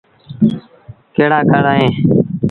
ڪهڙآ 1.15 1.39
ڪهڙ 1.51 1.65
اوهيݩ۔ 1.69 1.93